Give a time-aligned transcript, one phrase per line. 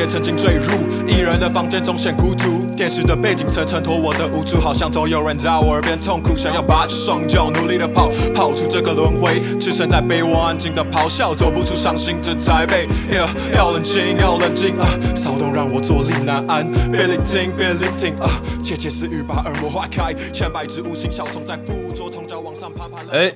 [0.00, 0.72] 也曾经坠入
[1.06, 12.88] 一人的房间中显孤独，电视的背景层衬托我的无助，好像总有人在我耳边痛苦，想要拔起双脚努力的跑，跑出这个轮回，置身在被窝安静的咆哮，走不出伤心这台北。
[13.12, 22.96] Yeah，要冷静，要冷静啊，骚动让我坐立难安，别聆听，别聆听啊，窃窃私语把耳膜划开，千百只无形小虫在附着，从脚往上爬爬。
[23.12, 23.30] 哎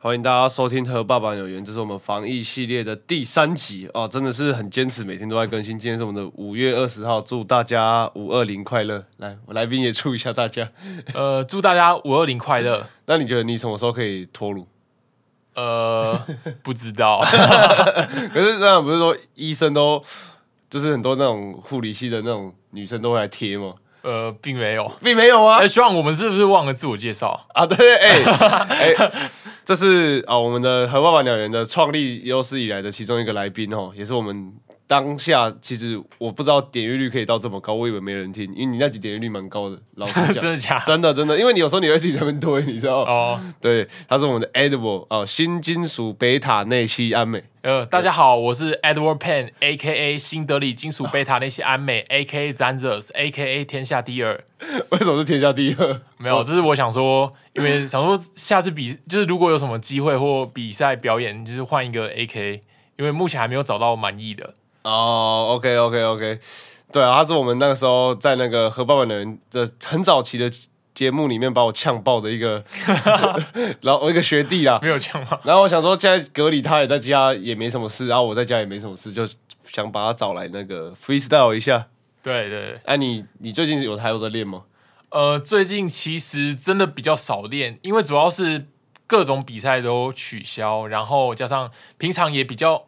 [0.00, 5.76] 欢迎大家收听《和爸爸有缘》，这是我们防疫系列的第三集哦，真的是很坚持，每天都在更新。
[5.76, 9.04] 今天是我们的五月二十号，祝大家五二零快乐！
[9.16, 10.70] 来，我来宾也祝一下大家。
[11.14, 12.88] 呃，祝大家五二零快乐。
[13.06, 14.68] 那你觉得你什么时候可以脱乳？
[15.56, 16.24] 呃，
[16.62, 17.20] 不知道，
[18.32, 20.00] 可是那不是说医生都
[20.70, 23.74] 就是很多那种护理系的那种女生都会来贴吗？
[24.02, 24.90] 呃，并没有。
[25.02, 25.68] 并没有啊哎，！
[25.68, 27.46] 希望我们是不是忘了自我介绍？
[27.54, 29.12] 啊，对对，哎、 哎、
[29.64, 34.52] 这是啊、我们的和爸爸鸟园的创立有史以来的其中一个来宾哦，也是我们
[34.88, 40.86] 当下其实我不知道点阅率可以到这么高，我以为没人听，因为你那集点阅率蛮高的，老实讲， 真的假的？
[40.86, 43.02] 真的真的，因为你有时候你会自己在那边推，你知道？
[43.02, 50.18] 哦，对，他是我们的 Edible 哦，新金属贝塔内西安美，呃，大家好，我是 Edward Pen，A.K.A.
[50.18, 52.50] 新德里金属贝塔那些安美，A.K.A.
[52.50, 53.66] Zanzers，A.K.A.
[53.66, 54.42] 天下第二。
[54.88, 56.00] 为什么是天下第二？
[56.16, 62.62] 没有，这是我想说，因为想说下次比，就是如果有什么机会或比赛表演，就是换一个 A.K.A.
[62.96, 64.54] 因为目前还没有找到满意的。
[64.82, 66.40] 哦，OK OK OK，
[66.92, 70.50] 对啊，他是我们那个时候在那个和爸爸的人的很早期的
[70.94, 72.64] 节目里面把我呛爆的一个，
[73.82, 74.78] 然后我一个学弟啦。
[74.82, 75.38] 没有这样吗？
[75.44, 79.24] 然后我想说，现在隔离他也在家也没什么事，然后我在家也没什么事，就
[79.64, 81.86] 想把他找来那个 freestyle 一下。
[82.22, 82.80] 对对对。
[82.84, 84.62] 哎、你你最近有还有在练吗？
[85.10, 88.66] 呃，最近其实真的比较少练，因为主要是
[89.06, 92.84] 各种比赛都取消，然后加上平常也比较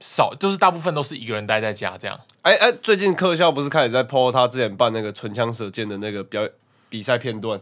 [0.00, 2.18] 少，就是大部分都是一个人待在家这样。
[2.42, 6.48] 哎、哎、最近科校不是开始在 PO 他之前办那个唇枪舌剑的那个表
[6.88, 7.60] 比赛片段、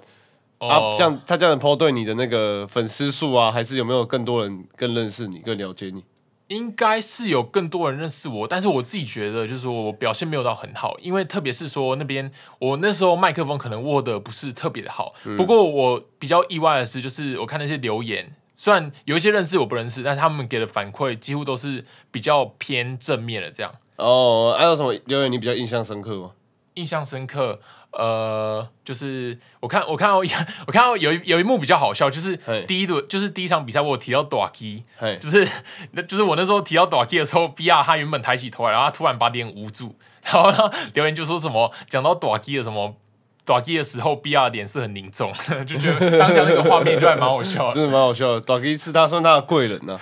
[0.59, 0.95] 哦啊？
[0.97, 6.05] 这样他这样 PO 对你的那个粉丝数啊，还是有没有更多人更认识你、更了解你？
[6.49, 15.15] 应该是有更多人认识我，但是我自己觉得就是说我表现没有到很好，因为特别是说那边我那时候麦克风可能握的不是特别的好。
[15.39, 23.73] 不过我比较意外的是，就是我看那些留言，虽然有一些认识我不认识，但是他们给的反馈几乎都是比较偏正面的这样。
[23.97, 26.31] 哦，还有什么留言你比较印象深刻吗？
[26.75, 27.61] 印象深刻，
[27.93, 35.47] 呃，就是我看我看到我看到有一有一幕比较好笑，就是第一轮就是第一场比赛我有提到短 key，嘿，就是
[35.93, 39.95] 那就是我那时候提到短 key 的时候，B R 他原本抬起头来，然后他突然把脸捂住，
[40.25, 42.97] 然后呢留言就说什么讲到短 key 的什么。
[43.45, 45.33] 短 key 的时候，B R 脸是很凝重，
[45.67, 47.75] 就觉得当下那个画面就还蛮好笑的。
[47.77, 48.41] 真的蛮好笑的。
[48.41, 49.99] 短 K 是他算他的贵人呐、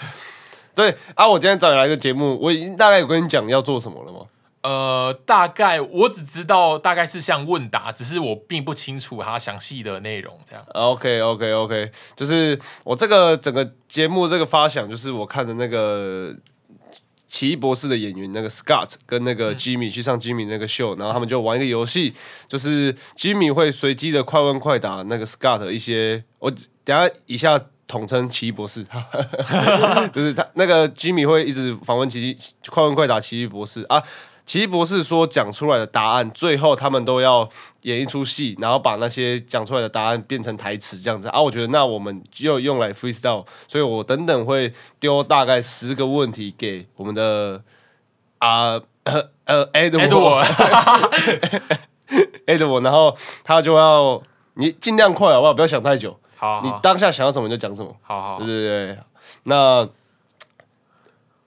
[0.75, 4.21] 对啊，我今天找你来个节目，我已经大概有跟你讲要做什么了吗？
[4.63, 10.65] 呃，大概我只知道大概是像问答，只是我并不清楚它详细的内容这样。
[10.73, 16.33] OK OK OK，就是我这个整个节目这个发想，就是我看的那个
[17.33, 22.13] 奇异博士的演员那个 Scott 跟那个 Jimmy 去上 Jimmy 那个秀，然后他们就玩一个游戏，
[22.47, 28.85] 就是 Jimmy 会随机的快问快答那个 Scott 一些，我等下以下统称奇异博士，
[30.13, 32.37] 就是他那个 Jimmy 会一直访问奇异
[32.69, 34.03] 快问快答奇异博士啊。
[34.53, 37.49] 奇异博士说讲出来的答案，最后他们都要
[37.85, 41.41] 演一出戏，然后把那些讲出来的答案变成台词这样子啊。
[41.41, 44.71] 我觉得那我们就用来 freestyle，所以我等等会
[45.01, 47.63] 丢大概十个问题给我们的
[48.41, 50.45] 啊呃呃 Edward
[52.45, 54.23] Edward 然后他就要
[54.57, 55.55] 你尽量快好不好？
[55.55, 57.97] 不要想太久，好好你当下想要什么就讲什么。
[58.03, 58.99] 好好对，对对，
[59.45, 59.89] 那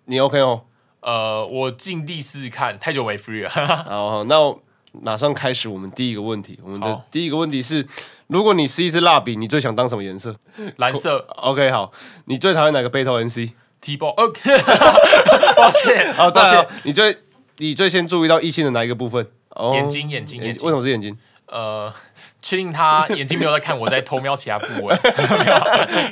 [0.05, 0.61] 你 OK 哦？
[1.05, 3.49] 呃，我尽力试试看，太久没 free 了。
[3.85, 4.59] 好好，那我
[4.91, 6.59] 马上开始我们第一个问题。
[6.63, 7.87] 我们的第一个问题是：
[8.25, 10.35] 如果你是一支蜡笔，你最想当什么颜色
[10.78, 11.91] 蓝色？OK，好，
[12.25, 14.28] 你最讨厌哪个 battle NC？T 包，呃，
[15.55, 17.16] 抱歉，好，再歉，你最
[17.58, 19.28] 你最先注意到异性的哪一个部分？
[19.49, 21.16] 哦眼睛，眼睛，眼睛为什么是眼睛？
[21.47, 21.93] 呃，
[22.41, 24.96] 确定他眼睛没有在看我，在偷瞄其他部位。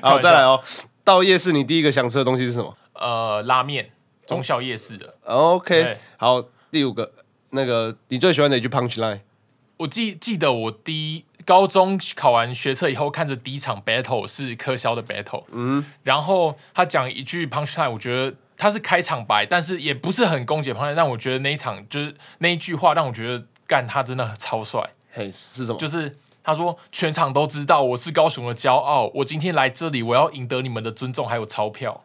[0.04, 0.44] 好，再来。
[0.44, 0.62] 哦。
[1.04, 3.90] 到夜市，你第一个想吃的东西是什么呃，拉面，
[4.26, 5.14] 中校夜市的。
[5.24, 7.12] ？OK，好，第五个，
[7.52, 9.20] 那个你最喜欢哪句 punch line？
[9.78, 25.78] 我记记得我第一高中考完学测以后，看着第一场 battle 是柯肖的 battle，嗯，然后他讲一句 punch line，我觉得他是开场白，但是也不是很攻击的 punch line，但我觉得那一场就是那一句话让我觉得干他真的超帅，嘿，是什么？
[25.78, 32.04] 就是他说全场都知道我是高雄的骄傲，我今天来这里，我要赢得你们的尊重还有钞票。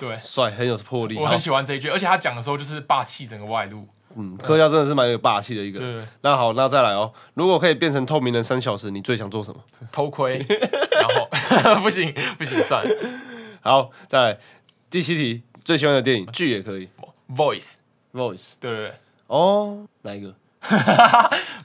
[0.00, 1.16] 对，帅，很有魄力。
[1.16, 3.86] 我很喜欢这一句，而且他讲的时候就是霸气整个外露。
[4.14, 6.00] 嗯，柯教真的是蛮有霸气的一个人。
[6.00, 9.60] 对那好，那再来哦，如果可以变成透明人三小时，你最想做什么？
[9.90, 12.94] 偷窥，然后 不行不行，算了
[13.62, 14.38] 好，再来
[14.90, 16.90] 第七题，最喜欢的电影剧也可以
[17.34, 18.94] ，voice，，Voice 对对对。
[19.28, 20.34] 哦，哪一个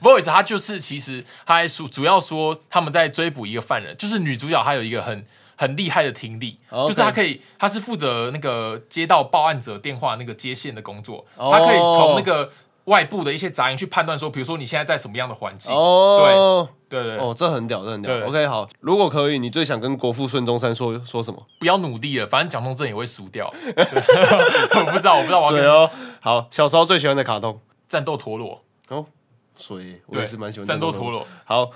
[0.00, 5.26] ？Voice 它就是其实它还主主要说他们在追捕一个犯人，就是女主角她有一个很
[5.60, 11.50] 很厉害的听力就是他可以他是负责那个接到报案者电话那个接线的工作，哦。
[11.50, 12.52] 她可以从那个
[12.84, 18.28] 外部的一些杂音去判断说，比如说你现在在什么样的环境，哦，对对对，哦，这很屌，这很屌。
[18.28, 21.44] OK，好，如果可以，你最想跟国父孙中山说说什么？
[21.58, 23.52] 不要努力了，反正蒋中正也会输掉。
[23.66, 25.90] 我不知道，我不知道我要跟水哦，
[26.20, 27.60] 好，小时候最喜欢的卡通？
[27.88, 29.04] 战斗陀螺，哦，
[29.56, 31.10] 水，我对，也是蛮喜欢战斗陀陀。
[31.10, 31.70] 螺，好，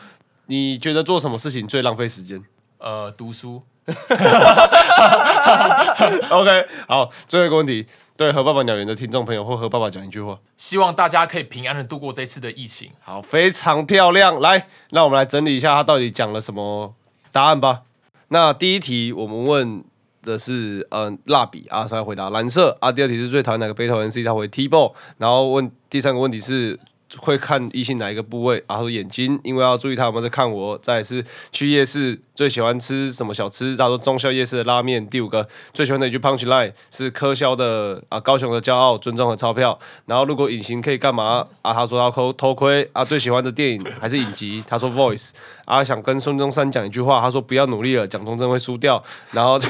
[0.46, 2.42] 你觉得做什么事情最浪费时间？
[2.78, 3.62] 呃，读书。
[6.30, 7.84] OK，好，最后一个问题，
[8.16, 10.38] 对和爸爸鸟园的听众朋友或和爸爸讲一句话。
[10.56, 12.90] 希望大家可以平安的度过这次的疫情。
[13.00, 14.38] 好，非常漂亮。
[14.40, 16.94] 来，那我们来整理一下他到底讲了什么
[17.32, 17.82] 答案吧。
[18.28, 19.82] 那第一题我们问
[20.22, 22.92] 的是，嗯、蜡笔啊，他回答蓝色啊。
[22.92, 24.92] 第二题是最讨厌哪个北投 NC，他回 T ball。
[25.18, 26.78] 然后问第三个问题是
[27.18, 30.78] 会看异性哪一个部位，然后眼睛，因为要注意他有没有在看我。
[30.78, 35.08] 再是去夜市最喜欢吃什么小吃，他说中宵夜市的拉面。
[35.08, 39.78] 第五个最喜欢的一句 punch line 是科肖的啊，高雄的骄傲，尊重和钞票。
[40.06, 41.72] 然后如果隐形可以干嘛啊？
[41.72, 43.04] 他说要偷偷窥啊。
[43.04, 45.30] 最喜欢的电影还是影集，他说 Voice
[45.66, 49.00] 啊，想跟孙中山讲一句话，他说不要努力了，蒋中正会输掉。
[49.30, 49.68] 然后在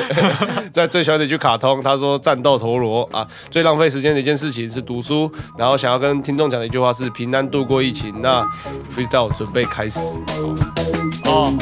[0.72, 5.30] 在最喜欢的一句卡通，他说战斗陀螺啊，最浪费时间的一件事情是读书。
[5.58, 8.22] 然后想要跟听众讲的一句话是平安度过疫情。
[8.22, 8.42] 那
[8.90, 10.00] freestyle 准备开始。
[11.26, 11.52] 哦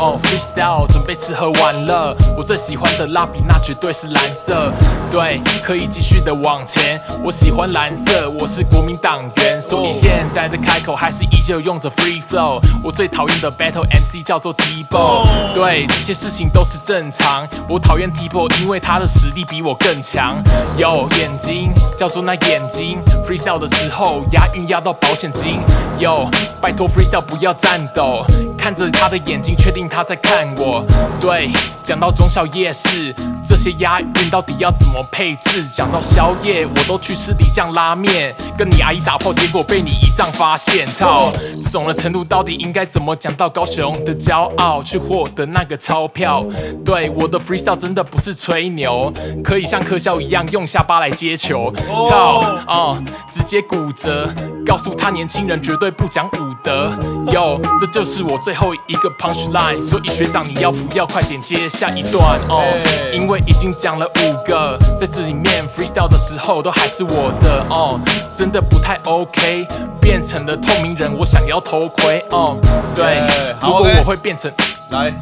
[0.00, 4.72] 哦，freestyle 准备吃喝玩乐，我最喜欢的蜡笔那绝对是蓝色，
[5.10, 6.98] 对，可以继续的往前。
[7.22, 12.58] 我喜欢蓝色，我是国民党员，所以现在的开口还是依旧用着 free flow。
[12.82, 17.46] 我最讨厌的 battle MC 叫做 T-Bo，对，这些事情都是正常。
[17.68, 20.42] 我讨厌 T-Bo，因为他的实力比我更强。
[20.78, 22.98] 有眼睛叫做那眼睛
[23.28, 25.60] ，freestyle 的时候押韵押到保险金。
[25.98, 26.26] 有，
[26.58, 28.24] 拜托 freestyle 不要颤抖，
[28.56, 30.86] 看着他的眼睛，确定他在看我。
[31.20, 31.50] 对，
[31.84, 33.14] 讲到中小夜市，
[33.46, 35.66] 这些押韵到底要怎么配置？
[35.76, 40.86] 讲到宵夜，我都去吃李酱拉面，跟你阿姨打炮，结果被你姨丈发现。
[40.86, 41.30] 操，
[41.62, 46.46] 这种的程度到底应该怎么讲到高雄的骄傲，去获得那个钞票？
[46.84, 49.12] 对，我的 freestyle 真的不是吹牛，
[49.42, 51.72] 可以像科校一样用下巴来接球。
[52.08, 54.32] 操，啊，直接骨折，
[54.64, 56.92] 告诉他年轻人绝对不讲武德。
[57.32, 62.38] 哟，这就是我最后一个 punch line，所以学长你要不要快点接下一段？
[62.48, 62.64] 哦，
[63.12, 67.64] 因为已经讲了五个，在这里面 freestyle 的时候都还是我的。
[67.68, 68.00] 哦，
[68.34, 69.66] 真的不太 OK，
[70.00, 72.24] 变成了透明人，我想要头盔。
[72.30, 72.56] 哦，
[72.94, 73.22] 对
[73.62, 74.50] 如果我会变成。
[74.90, 75.12] 来，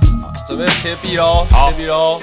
[0.46, 2.20] 准备切币喽，好切币喽。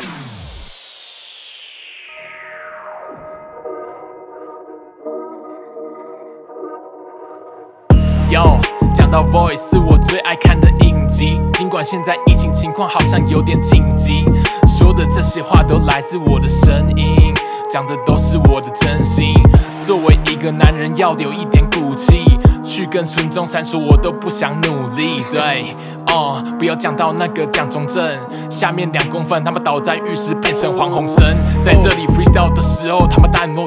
[8.31, 8.75] 哟，讲
[9.15, 14.25] 到 Voice 是我最爱看的影集，尽管现在疫情情况好像有点紧急，
[14.67, 17.34] 说的这些话都来自我的声音，
[17.72, 19.34] 讲的都是我的真心。
[19.79, 22.25] 作为一个男人，要有一点骨气，
[22.62, 25.15] 去跟孙中山说，我都不想努力。
[25.31, 25.72] 对，
[26.07, 28.05] 哦，不要讲到那个蒋中正，
[28.50, 33.65] 下面两公分，他们倒在浴室变成黄鸿升，在这里 freestyle 的时候，他们弹我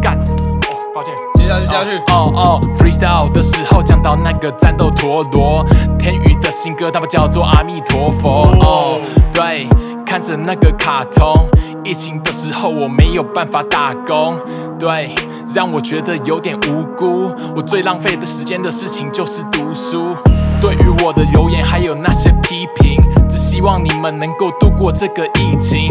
[0.00, 1.25] 干，哦，抱歉。
[1.46, 1.96] 下去，下去。
[2.12, 5.64] 哦哦，freestyle 的时候讲到那个战斗陀螺，
[5.98, 8.48] 天宇的新歌，他们叫做阿弥陀佛。
[8.60, 9.00] 哦，
[9.32, 9.66] 对，
[10.04, 11.34] 看着那个卡通，
[11.84, 14.38] 疫情的时候我没有办法打工，
[14.78, 15.14] 对，
[15.54, 17.32] 让我觉得有点无辜。
[17.54, 20.14] 我最浪费的时间的事情就是读书。
[20.60, 22.98] 对于我的留言还有那些批评，
[23.28, 25.86] 只希望你们能够度过这个疫情。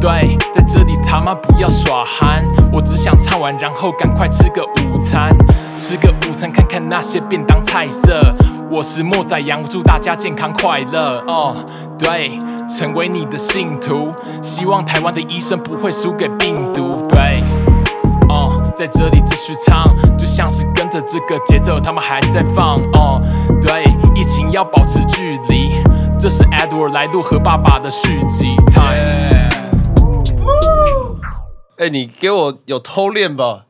[0.00, 4.75] 对，在这里他妈不要耍憨，我只想唱完，然后赶快吃个午
[5.06, 5.30] 餐，
[5.76, 8.20] 吃个午餐，看看那些便当菜色。
[8.68, 11.54] 我是莫仔羊，祝大家健康快乐哦。
[11.96, 12.36] 对，
[12.68, 14.02] 成为你的信徒，
[14.42, 17.06] 希望台湾的医生不会输给病毒。
[17.08, 17.40] 对。
[18.28, 22.74] 哦，在这里继续唱，就像是跟着这个节奏，他们还在放。
[22.92, 23.20] 哦，
[23.62, 23.84] 对，
[24.16, 25.70] 疫情要保持距离，
[26.18, 28.56] 这是 Edward 来录和爸爸的续集。
[28.72, 29.48] Time，
[31.78, 33.66] 哎、你给我有偷练吧？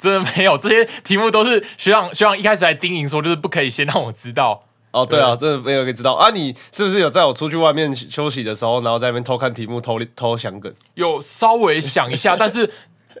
[0.00, 4.58] 真的没有，这些题目都是学长学长一开始还叮咛说，就是不可以先让我知道。
[4.92, 6.30] 哦，对啊，真的没有人知道啊！
[6.30, 10.74] 你是不是有在我出去外面休息的时候，然后在那边偷看题目、偷偷想梗？
[10.94, 12.68] 有稍微想一下， 但是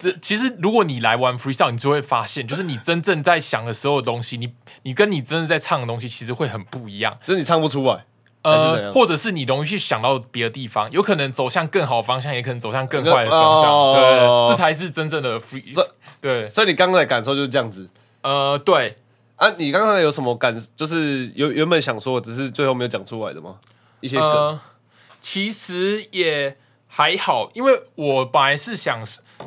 [0.00, 7.16] 这其实如果你来玩 freestyle，你就会发现，就是你真正在想的所有东西，你你跟你真正在唱的东西，其实会很不一样。
[7.22, 8.04] 只是你唱不出来，
[8.42, 13.70] 呃，或者是你容易去想到别的地方，有可能走向更好的方向，也可能走向更坏的方向。
[13.70, 15.86] 哦对，这才是真正的 free。
[16.20, 17.88] 对，所以你刚才的感受就是这样子
[18.22, 18.96] 呃，对，
[19.36, 19.48] 啊？
[19.58, 20.54] 你刚才有什么感？
[20.76, 23.56] 就是有原本想说，只是最后没有讲出来的吗？
[24.00, 24.60] 一些梗，呃，
[25.20, 26.56] 其实也
[26.92, 29.00] 还好，因为我本来是想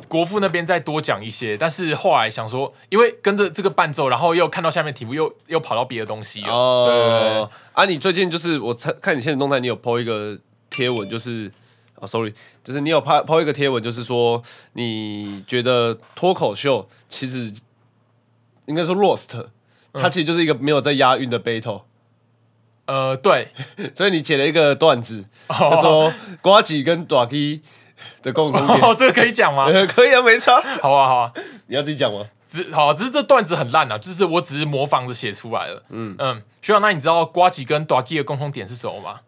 [0.08, 6.86] 国父那边再多讲一些，但是后来想说，因为跟着这个伴奏，然后又看到下面题目，又又跑到别的东西了。
[6.86, 10.38] 对对对哦，啊，你最近就是我看看你现实动态，你有 PO 一个
[10.70, 11.52] 贴文，就是
[11.96, 12.32] 哦，sorry，
[12.64, 17.52] 就是你有拍 PO 一个贴文，就是说你觉得脱口秀其实
[18.64, 19.46] 应该说 roast，
[19.92, 21.82] 它其实就是一个没有在押韵的 battle，
[22.86, 23.48] 呃，对，
[23.94, 26.12] 所以你写了一个段子，就说
[26.42, 27.60] 瓜吉跟短 K
[28.22, 28.80] 的共同点。
[28.80, 29.64] 哦，这个可以讲吗？
[29.72, 30.60] 呃可以啊，没差。
[30.82, 31.32] 好啊，好啊。
[31.66, 32.26] 你要自己讲吗？
[32.46, 35.82] 只好，只是这段子很烂啊，就是我只是模仿着写出来了。
[35.88, 39.20] 嗯嗯，学长，那你知道瓜吉跟 a g 的共同点是什么吗？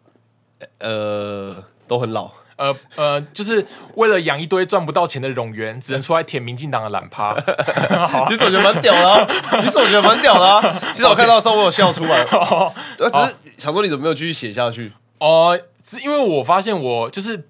[0.79, 2.31] 呃，都很老。
[2.57, 7.33] 呃呃，就是为了养一堆赚不到钱的冗员，只能出来舔民进党的懒趴。
[8.27, 9.27] 其实我觉得蛮屌的、啊，
[9.63, 10.79] 其实我觉得蛮屌的、啊。
[10.93, 12.23] 其实我看到的时候，我有笑出来。
[12.97, 14.91] 对，只是想说你怎么没有继续写下去？
[15.19, 17.47] 哦，是因为我发现我就是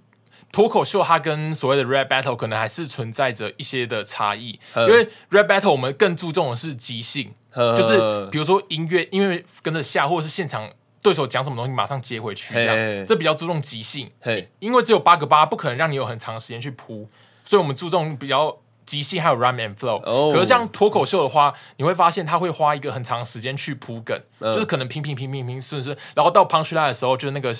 [0.52, 4.60] 脱口秀，它跟所谓的 rap battle 可能还是存在着一些的差异。
[4.76, 10.70] 因为 rap battle 我们更注重的是即兴，就是比如说音乐，因为跟着下，或者是现场
[11.08, 12.66] 对手讲什么东西，马上接回去，这嘿
[12.98, 14.10] 样这比较注重即兴。
[14.20, 17.08] 嘿，因为只有八个八，不可能让你有很长的时间去铺，
[17.46, 20.02] 所以我们注重比较即兴，还有 rhyme and flow。
[20.04, 27.54] 哦可是像脱口秀的话，你会发现他会花一个很长的时间去铺梗，嗯就是可能拼拼拼拼拼顺顺，然后到 punch line 的时候，就那个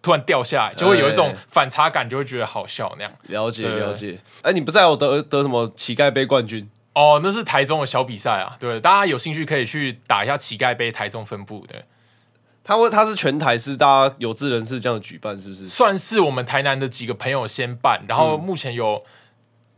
[0.00, 3.12] 突然掉下来，就会有一种哎反差感，就会觉得好笑那样。
[3.26, 4.18] 了解对了解。
[4.42, 6.70] 哎，你不是还有得得什么乞丐杯冠军？
[6.94, 11.74] 哦，那是台中的小比赛啊，对，大家有兴趣可以去打一下乞丐杯台中分部的，
[12.64, 15.68] 他会他是全台是大家有志人士这样举办，是不是？
[15.68, 19.04] 算是我们台南的几个朋友先办，然后目前有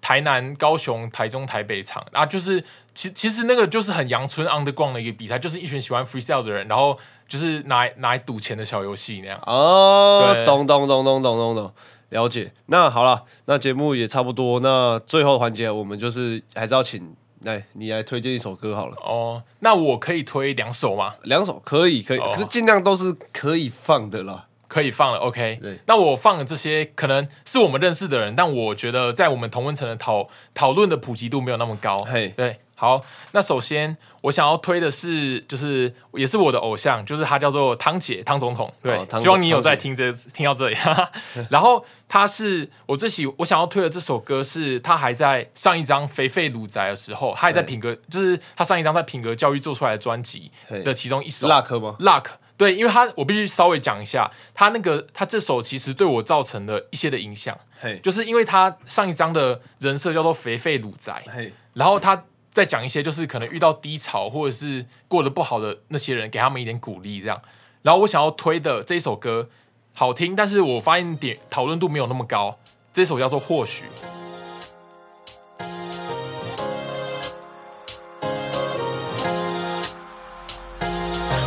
[0.00, 2.62] 台南、高雄、台中、台北场啊，就是
[2.94, 9.40] 其其实那个就是很阳春 underground 的一个比赛，就是一群喜欢 freestyle 的人，然后就是拿来拿来赌钱的小游戏那样。
[9.44, 11.72] 哦，对懂懂懂懂懂懂懂，
[12.10, 12.52] 了解。
[12.66, 21.14] 那好了，那节目也差不多，那最后环节我们就是还是要请来你来推荐一首歌好了，哦，那我可以推两首吗？
[21.22, 24.46] 两首可以可以，哦可是尽量都是可以放的啦。
[24.68, 25.60] 可以放了，OK。
[25.62, 32.00] 对那我放的这些可能是我们认识的人，但我觉得在我们同温层的讨讨论的普及度没有那么高。
[32.00, 33.02] 嘿对，好，
[33.32, 38.70] 那首先我想要推的是，就是也是我的偶像，就是他叫做汤姐汤总统。
[38.82, 40.74] 对，哦希望你有在听这听到这里。
[40.74, 41.10] 哈 哈
[41.48, 50.52] 然后他是我最喜我想要推的这首歌是他还在上一张肥肥鲁宅的时候，他还在品格，就是他上一张在品格教育做出来的专辑
[50.84, 51.48] 的其中一首。
[51.48, 52.26] Luck 吗？Luck，
[52.58, 62.24] 对，因为他我必须稍微讲一下，他那个他这首其实对我造成了一些的影响，嘿，就是因为他上一张的人设叫做肥肥鲁宅，嘿，然后他
[62.56, 67.38] 再讲一些就是可能遇到低潮或者是过得不好的那些人，给他们一点鼓励这样。
[67.82, 69.50] 然后我想要推的这一首歌
[69.92, 72.58] 好听，但是我发现点讨论度没有那么高，
[72.94, 73.84] 这首叫做或许。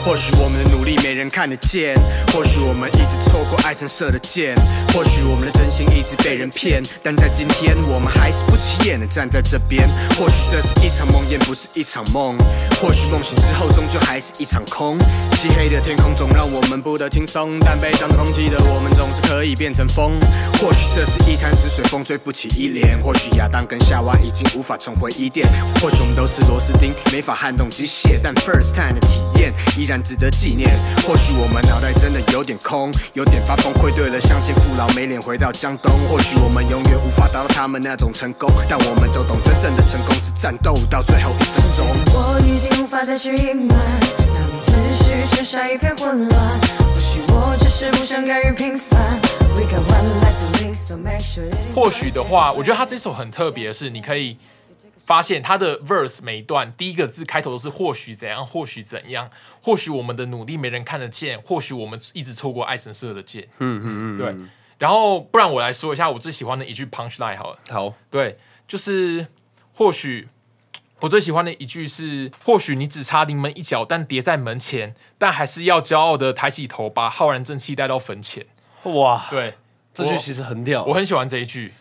[0.09, 1.93] 或许我们的努力没人看得见，
[2.33, 4.55] 或许我们一直错过爱神射的箭，
[4.91, 9.87] 或许我们的真心一直被人骗，但在今天我们还是不起眼的站在这边。
[10.17, 12.35] 或许这是一场梦魇，不是一场梦。
[12.81, 14.97] 或许梦醒之后终究还是一场空。
[15.35, 20.19] 漆黑的天空总让我们不得轻松，但被当空气的我们总是可以变成风。
[20.59, 22.99] 或许这是一潭死水，风吹不起依莲。
[23.03, 25.47] 或许亚当跟夏娃已经无法重回伊甸。
[25.79, 30.77] 或许我们都是螺丝钉，没法撼动机械，但 first time 的体验依然值得纪念。
[31.07, 35.91] 或许我们脑袋真的有点空，有点发疯，愧对了乡亲父老，没脸回到江东。
[36.07, 41.85] 或许我们永远无法达到他们那种成功，但我们都懂真正的成功是战斗到最后一分钟。
[42.13, 43.77] 我已经无法再去隐瞒，
[44.33, 46.59] 当思绪剩下一片混乱。
[46.77, 48.99] 或许我只是不想甘于平凡。
[51.03, 54.37] Make sure 或许的话，我觉得他这首很特别的是，你可以
[55.09, 63.47] 发现他的 verse 每一段第一个字开头都是或许怎样，或许怎样，或许我们的努力没人看得见，或许我们一直错过爱神射的箭。
[63.57, 64.35] 嗯嗯嗯，对。
[64.77, 67.57] 然后不然我来说一下我最喜欢的一句 punch line 好了。
[67.69, 68.37] 好，对，
[68.67, 69.25] 就是
[69.73, 70.27] 或许
[70.99, 78.45] 我最喜欢的一句是：或许你只差临门一脚，但跌在门前，但还是要骄傲的抬起头，把浩然正气带到坟前。
[78.83, 81.73] 哇，对，我这句其实很屌，我很喜欢这一句。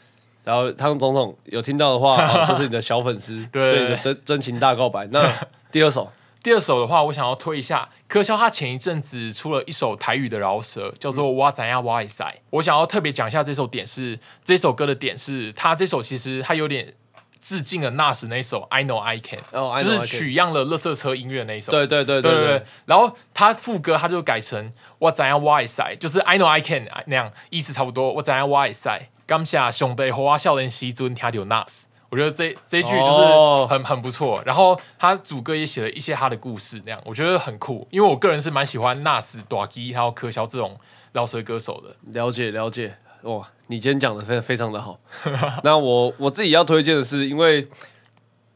[0.48, 5.06] 然后汤总统有听到的话， 哦这是你的小粉丝，对对你的真真情大告白。
[5.08, 5.30] 那
[5.70, 6.10] 第二首，
[6.42, 12.24] 第二首的话，我想要推一下柯肖，他前一阵子出了一首台语的饶舌，叫做《哇怎样哇一塞》。
[12.48, 16.94] 我想要特别讲一下这首点是，这首歌的点是，他这首其实他有点
[17.38, 19.40] 致敬了 Nas 那首《I Know I Can》，
[19.84, 21.72] 就是取样了乐色车音乐那一首。
[21.72, 28.14] 对对对对对然后他副歌他就改成我怎样哇一塞，就是 I know I can 那样，意思差不多。
[28.14, 31.84] 我怎样哇一塞，感谢上帝和我少年时尊听到 Nas。
[32.08, 40.80] 我觉得这这一句就是哦很很不错，然后他主歌也写了一些他的故事，那样我觉得很酷，因为我个人是蛮喜欢 Nas、短基还有柯肖这种
[41.12, 41.94] 饶舌歌手的。
[42.10, 44.98] 了解了解，哇，你今天讲的非非常的好。
[45.62, 47.68] 那我我自己要推荐的是，因为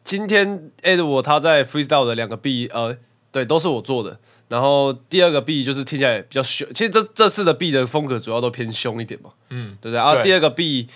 [0.02, 2.97] 今天 Ed 我他在 Freestyle 的两个 B，呃，
[3.31, 4.19] 对，都是我做的。
[4.53, 9.99] 然后第二个 B 就是听起来比较凶，其实这这次的 B 的风格主要都偏凶一点嘛，嗯，对不对？
[9.99, 10.87] 然后第二个 B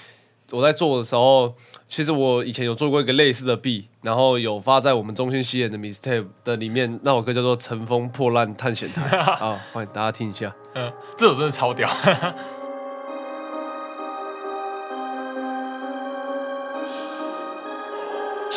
[0.51, 1.55] 我在做的时候，
[1.89, 9.09] 其实我以前有做过一个类似的 B，然后有发在我们中心西演的 Mistake 的里面，那首歌叫做《乘风破浪探险台》
[9.43, 10.55] 啊，欢迎大家听一下。
[10.75, 11.89] 嗯，这首真的超屌。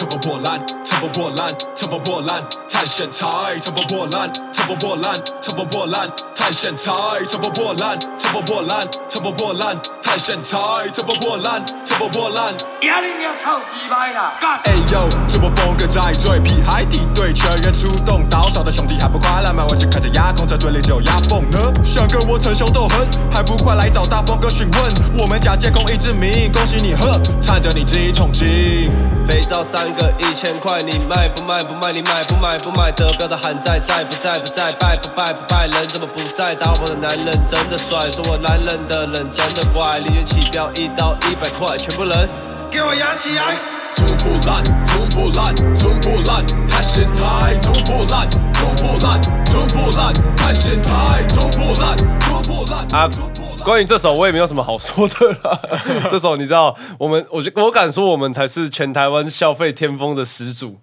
[0.10, 6.92] 乘风破浪，乘风破浪，乘风破浪，探险台，乘风破浪，乘风破浪，乘风破浪，探险台，
[7.30, 10.58] 乘风破浪，乘风破浪，乘风破浪，探险台，
[10.92, 12.48] 乘风破浪，乘风破浪。
[12.82, 14.60] 压力要超级掰啦，干！
[14.64, 19.64] 哎呦，这波风格在最屁海底对全员出动，岛上的兄弟还不快来买？
[19.64, 21.60] 我，就看着压空，在嘴里只有压缝呢。
[21.86, 24.82] 想跟我逞凶斗狠，还不快来找大风哥询问？
[25.20, 28.90] 我们假监控一之名，恭喜你呵，缠着你几桶金。
[29.30, 31.62] 肥皂三个一千块，你卖不卖？
[31.64, 32.58] 不卖你买不买？
[32.58, 34.72] 不买得标的喊在在不在不在？
[34.72, 35.68] 拜不拜不拜？
[35.68, 36.56] 人怎么不在？
[36.56, 39.86] 打我的男人真的帅，说我男人的人真的怪。
[40.00, 42.28] 零元起标一刀一百块，全部人
[42.72, 43.56] 给我压起来！
[43.96, 53.00] 冲破烂，冲破烂，冲破烂，探险台，冲破烂，冲破烂，冲破烂，探险台，冲破烂，冲破烂。
[53.00, 55.60] 啊冲破烂关于这首我也没有什么好说的啦。
[56.10, 60.80] 这首你知道，我们我觉我敢说我们才是全台湾消费天风的始祖。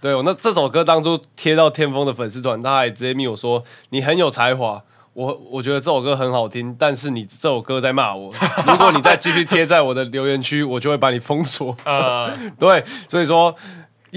[0.00, 4.82] 对，我那这首歌当初贴到天风的粉丝团，他还直接密我说你很有才华。
[5.14, 8.32] 我我觉得这首歌很好听，但是你这首歌在骂我。
[8.68, 11.76] 如果你再继续贴在我的留言区，我就会把你封锁。
[11.84, 13.52] 呃， 对，所以说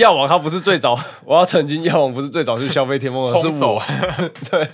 [0.01, 3.81] 药王他不是最早，我要澄清，药王不是最早去消费天风的，是手我。
[4.49, 4.67] 对，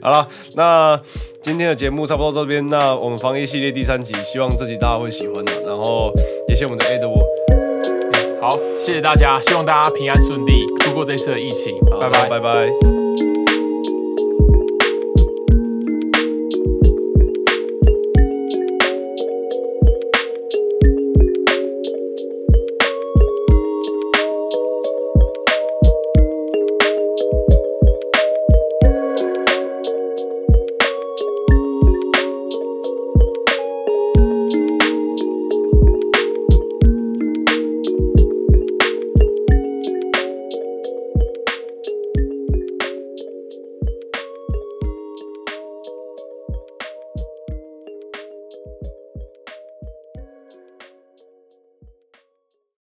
[0.00, 0.98] 好了，那
[1.42, 6.12] 今天的节目差不多到这边，那我们防疫系列第三集，希望这集大家会喜欢的，然后
[6.48, 7.16] 也谢谢我们的 A 的我，
[8.40, 12.28] 好，谢谢大家，希望大家平安顺利度过这次的疫情，好拜拜。
[12.28, 12.95] 拜拜。